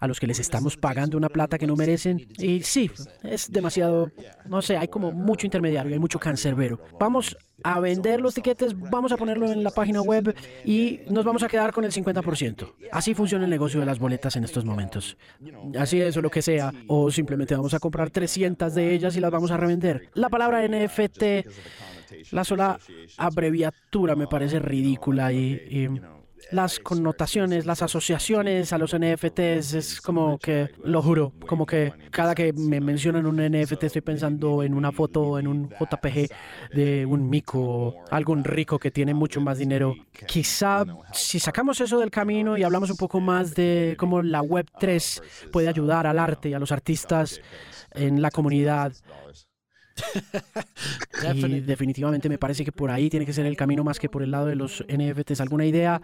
a 0.00 0.06
los 0.06 0.18
que 0.18 0.26
les 0.26 0.40
estamos 0.40 0.76
pagando 0.76 1.16
una 1.16 1.28
plata 1.28 1.58
que 1.58 1.66
no 1.66 1.76
merecen. 1.76 2.26
Y 2.38 2.62
sí, 2.62 2.90
es 3.22 3.50
demasiado, 3.50 4.10
no 4.46 4.62
sé, 4.62 4.76
hay 4.76 4.88
como 4.88 5.12
mucho 5.12 5.46
intermediario, 5.46 5.92
hay 5.92 5.98
mucho 5.98 6.18
cancerbero. 6.18 6.80
Vamos 6.98 7.36
a 7.62 7.80
vender 7.80 8.20
los 8.20 8.34
tiquetes, 8.34 8.78
vamos 8.78 9.12
a 9.12 9.16
ponerlo 9.16 9.50
en 9.50 9.64
la 9.64 9.70
página 9.70 10.02
web 10.02 10.34
y 10.64 11.00
nos 11.10 11.24
vamos 11.24 11.42
a 11.42 11.48
quedar 11.48 11.72
con 11.72 11.84
el 11.84 11.92
50%. 11.92 12.74
Así 12.92 13.14
funciona 13.14 13.44
el 13.44 13.50
negocio 13.50 13.80
de 13.80 13.86
las 13.86 13.98
boletas 13.98 14.36
en 14.36 14.44
estos 14.44 14.64
momentos. 14.64 15.16
Así 15.78 16.00
es, 16.00 16.16
o 16.16 16.22
lo 16.22 16.30
que 16.30 16.42
sea. 16.42 16.72
O 16.86 17.10
simplemente 17.10 17.54
vamos 17.54 17.74
a 17.74 17.78
comprar 17.78 18.10
300 18.10 18.74
de 18.74 18.94
ellas 18.94 19.16
y 19.16 19.20
las 19.20 19.30
vamos 19.30 19.50
a 19.50 19.56
revender. 19.56 20.10
La 20.14 20.28
palabra 20.28 20.66
NFT, 20.66 22.32
la 22.32 22.44
sola 22.44 22.78
abreviatura 23.16 24.14
me 24.14 24.26
parece 24.26 24.58
ridícula 24.58 25.32
y, 25.32 25.52
y 25.70 25.88
las 26.50 26.78
connotaciones, 26.78 27.66
las 27.66 27.82
asociaciones 27.82 28.72
a 28.72 28.78
los 28.78 28.96
NFTs 28.96 29.74
es 29.74 30.00
como 30.00 30.38
que, 30.38 30.70
lo 30.84 31.02
juro, 31.02 31.32
como 31.46 31.66
que 31.66 31.92
cada 32.10 32.34
que 32.34 32.52
me 32.52 32.80
mencionan 32.80 33.26
un 33.26 33.36
NFT 33.36 33.84
estoy 33.84 34.02
pensando 34.02 34.62
en 34.62 34.74
una 34.74 34.92
foto, 34.92 35.38
en 35.38 35.48
un 35.48 35.68
JPG 35.68 36.28
de 36.74 37.06
un 37.06 37.28
mico, 37.28 37.96
algún 38.10 38.44
rico 38.44 38.78
que 38.78 38.90
tiene 38.90 39.14
mucho 39.14 39.40
más 39.40 39.58
dinero. 39.58 39.94
Quizá 40.26 40.84
si 41.12 41.40
sacamos 41.40 41.80
eso 41.80 41.98
del 41.98 42.10
camino 42.10 42.56
y 42.56 42.62
hablamos 42.62 42.90
un 42.90 42.96
poco 42.96 43.20
más 43.20 43.54
de 43.54 43.96
cómo 43.98 44.22
la 44.22 44.42
Web3 44.42 45.50
puede 45.50 45.68
ayudar 45.68 46.06
al 46.06 46.18
arte 46.18 46.50
y 46.50 46.54
a 46.54 46.58
los 46.58 46.72
artistas 46.72 47.40
en 47.92 48.22
la 48.22 48.30
comunidad, 48.30 48.92
y 51.34 51.60
definitivamente 51.60 52.28
me 52.28 52.38
parece 52.38 52.64
que 52.64 52.72
por 52.72 52.90
ahí 52.90 53.08
tiene 53.10 53.24
que 53.26 53.32
ser 53.32 53.46
el 53.46 53.56
camino 53.56 53.82
más 53.84 53.98
que 53.98 54.08
por 54.08 54.22
el 54.22 54.30
lado 54.30 54.46
de 54.46 54.54
los 54.56 54.84
NFTs. 54.88 55.40
¿Alguna 55.40 55.64
idea 55.64 56.00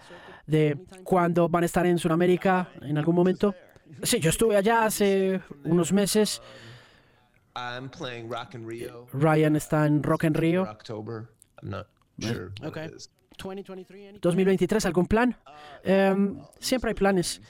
de 0.46 0.78
cuándo 1.04 1.48
van 1.48 1.62
a 1.62 1.66
estar 1.66 1.86
en 1.86 1.98
Sudamérica 1.98 2.70
en 2.80 2.98
algún 2.98 3.14
momento? 3.14 3.54
Sí, 4.02 4.20
yo 4.20 4.30
estuve 4.30 4.56
allá 4.56 4.86
hace 4.86 5.40
unos 5.64 5.92
meses. 5.92 6.40
I'm 7.54 7.90
playing 7.90 8.30
Rock 8.30 8.54
in 8.54 8.66
Rio. 8.68 9.06
Ryan 9.12 9.56
está 9.56 9.86
en 9.86 10.02
Rock 10.02 10.24
en 10.24 10.34
Rio. 10.34 10.62
October. 10.62 11.28
I'm 11.62 11.70
not 11.70 11.86
sure. 12.18 12.52
what 12.60 12.68
Okay. 12.70 12.86
it 12.86 12.94
is. 12.96 13.10
2023, 13.40 14.86
¿algún 14.86 15.06
plan? 15.06 15.36
Em, 15.82 16.38
siempre 16.60 16.90
hay 16.90 16.94
planes, 16.94 17.40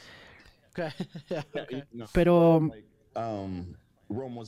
pero, 2.12 2.70
Um, 3.14 3.74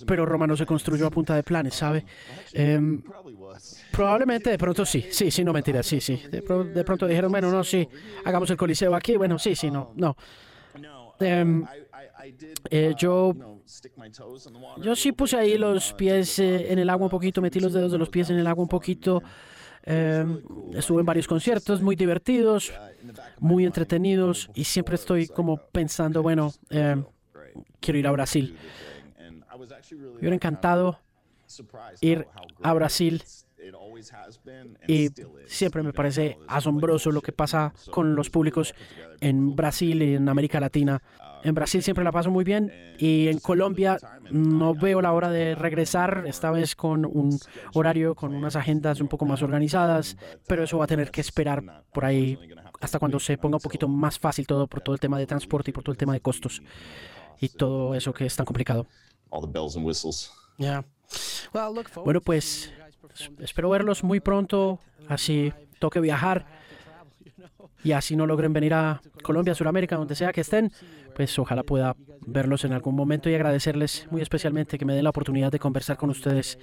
pero 0.06 0.26
Roma 0.26 0.46
no 0.46 0.56
se 0.56 0.66
construyó 0.66 1.06
a 1.06 1.10
punta 1.10 1.34
de 1.36 1.42
planes, 1.42 1.74
¿sabe? 1.74 2.04
Em. 2.52 3.02
Probablemente 3.92 4.50
de 4.50 4.58
pronto 4.58 4.84
sí, 4.84 5.06
sí, 5.10 5.30
sí, 5.30 5.44
no 5.44 5.52
mentira, 5.52 5.82
sí, 5.82 6.00
sí. 6.00 6.20
De, 6.30 6.42
pro- 6.42 6.64
de 6.64 6.84
pronto 6.84 7.06
dijeron, 7.06 7.30
bueno, 7.30 7.50
no, 7.50 7.62
sí, 7.64 7.88
hagamos 8.24 8.50
el 8.50 8.56
coliseo 8.56 8.94
aquí, 8.94 9.16
bueno, 9.16 9.38
sí, 9.38 9.54
sí, 9.54 9.70
no, 9.70 9.92
no. 9.96 10.16
Eh, 12.70 12.94
yo, 12.98 13.34
yo 14.82 14.96
sí 14.96 15.12
puse 15.12 15.36
ahí 15.36 15.56
los 15.58 15.92
pies 15.92 16.38
eh, 16.38 16.72
en 16.72 16.78
el 16.78 16.90
agua 16.90 17.06
un 17.06 17.10
poquito, 17.10 17.40
metí 17.40 17.60
los 17.60 17.72
dedos 17.72 17.92
de 17.92 17.98
los 17.98 18.08
pies 18.08 18.30
en 18.30 18.38
el 18.38 18.46
agua 18.46 18.62
un 18.62 18.68
poquito. 18.68 19.22
Em, 19.86 20.40
estuve 20.74 21.00
en 21.00 21.06
varios 21.06 21.28
conciertos 21.28 21.82
muy 21.82 21.94
divertidos, 21.94 22.72
muy 23.38 23.66
entretenidos 23.66 24.48
y 24.54 24.64
siempre 24.64 24.94
estoy 24.94 25.28
como 25.28 25.58
pensando, 25.58 26.22
bueno, 26.22 26.52
em, 26.70 27.04
quiero 27.80 27.98
ir 27.98 28.06
a 28.06 28.10
Brasil. 28.12 28.56
Me 29.90 30.18
hubiera 30.18 30.34
encantado 30.34 30.98
ir 32.00 32.26
a 32.62 32.72
Brasil 32.72 33.22
y 34.86 35.08
siempre 35.46 35.82
me 35.82 35.92
parece 35.92 36.38
asombroso 36.46 37.10
lo 37.10 37.22
que 37.22 37.32
pasa 37.32 37.72
con 37.90 38.14
los 38.14 38.30
públicos 38.30 38.74
en 39.20 39.56
Brasil 39.56 40.02
y 40.02 40.14
en 40.16 40.28
América 40.28 40.60
Latina. 40.60 41.02
En 41.42 41.54
Brasil 41.54 41.82
siempre 41.82 42.04
la 42.04 42.12
paso 42.12 42.30
muy 42.30 42.44
bien 42.44 42.72
y 42.98 43.28
en 43.28 43.38
Colombia 43.38 43.98
no 44.30 44.74
veo 44.74 45.02
la 45.02 45.12
hora 45.12 45.30
de 45.30 45.54
regresar, 45.54 46.24
esta 46.26 46.50
vez 46.50 46.74
con 46.74 47.04
un 47.04 47.38
horario, 47.74 48.14
con 48.14 48.34
unas 48.34 48.56
agendas 48.56 49.00
un 49.00 49.08
poco 49.08 49.26
más 49.26 49.42
organizadas, 49.42 50.16
pero 50.46 50.64
eso 50.64 50.78
va 50.78 50.84
a 50.84 50.88
tener 50.88 51.10
que 51.10 51.20
esperar 51.20 51.84
por 51.92 52.04
ahí 52.04 52.38
hasta 52.80 52.98
cuando 52.98 53.18
se 53.18 53.38
ponga 53.38 53.56
un 53.56 53.62
poquito 53.62 53.88
más 53.88 54.18
fácil 54.18 54.46
todo 54.46 54.66
por 54.66 54.80
todo 54.80 54.94
el 54.94 55.00
tema 55.00 55.18
de 55.18 55.26
transporte 55.26 55.70
y 55.70 55.72
por 55.72 55.84
todo 55.84 55.92
el 55.92 55.98
tema 55.98 56.12
de 56.12 56.20
costos 56.20 56.62
y 57.40 57.48
todo 57.48 57.94
eso 57.94 58.12
que 58.12 58.26
es 58.26 58.36
tan 58.36 58.46
complicado. 58.46 58.86
All 59.30 59.40
the 59.40 59.50
bells 59.50 59.76
and 59.76 59.84
whistles. 59.86 60.30
Bueno, 62.04 62.20
pues 62.20 62.72
espero 63.38 63.70
verlos 63.70 64.02
muy 64.02 64.20
pronto, 64.20 64.80
así 65.08 65.52
toque 65.78 66.00
viajar 66.00 66.46
y 67.82 67.92
así 67.92 68.16
no 68.16 68.26
logren 68.26 68.52
venir 68.52 68.74
a 68.74 69.02
Colombia, 69.22 69.54
Sudamérica, 69.54 69.96
donde 69.96 70.14
sea 70.14 70.32
que 70.32 70.40
estén, 70.40 70.72
pues 71.14 71.38
ojalá 71.38 71.62
pueda 71.62 71.94
verlos 72.26 72.64
en 72.64 72.72
algún 72.72 72.96
momento 72.96 73.28
y 73.28 73.34
agradecerles 73.34 74.06
muy 74.10 74.22
especialmente 74.22 74.78
que 74.78 74.84
me 74.84 74.94
den 74.94 75.04
la 75.04 75.10
oportunidad 75.10 75.52
de 75.52 75.58
conversar 75.58 75.96
con 75.96 76.10
ustedes. 76.10 76.58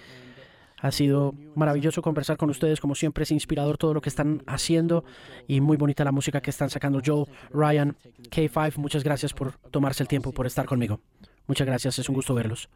Ha 0.79 0.91
sido 0.91 1.35
maravilloso 1.53 2.01
conversar 2.01 2.37
con 2.37 2.49
ustedes, 2.49 2.81
como 2.81 2.95
siempre 2.95 3.23
es 3.23 3.31
inspirador 3.31 3.77
todo 3.77 3.93
lo 3.93 4.01
que 4.01 4.09
están 4.09 4.41
haciendo 4.47 5.03
y 5.47 5.61
muy 5.61 5.77
bonita 5.77 6.03
la 6.03 6.11
música 6.11 6.41
que 6.41 6.49
están 6.49 6.71
sacando. 6.71 7.01
Joe, 7.05 7.25
Ryan, 7.51 7.95
K5, 8.31 8.77
muchas 8.77 9.03
gracias 9.03 9.31
por 9.31 9.59
tomarse 9.69 10.01
el 10.01 10.09
tiempo, 10.09 10.31
por 10.31 10.47
estar 10.47 10.65
conmigo. 10.65 10.99
Muchas 11.47 11.67
gracias, 11.67 11.99
es 11.99 12.09
un 12.09 12.15
gusto 12.15 12.33
verlos. 12.33 12.69